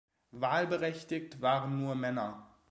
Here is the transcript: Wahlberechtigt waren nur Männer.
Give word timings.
Wahlberechtigt 0.31 1.41
waren 1.43 1.77
nur 1.77 1.93
Männer. 1.93 2.55